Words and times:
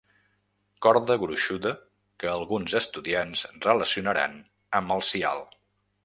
Corda 0.83 1.17
gruixuda 1.23 1.73
que 2.23 2.31
alguns 2.31 2.73
estudiants 2.79 3.43
relacionaran 3.67 4.33
amb 4.81 4.95
el 4.97 5.05
sial. 5.11 5.45